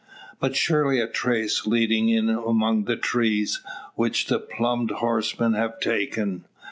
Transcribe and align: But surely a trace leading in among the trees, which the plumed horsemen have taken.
But 0.39 0.55
surely 0.55 0.99
a 0.99 1.05
trace 1.05 1.67
leading 1.67 2.09
in 2.09 2.27
among 2.27 2.85
the 2.85 2.95
trees, 2.95 3.61
which 3.93 4.25
the 4.25 4.39
plumed 4.39 4.89
horsemen 4.89 5.53
have 5.53 5.79
taken. 5.79 6.45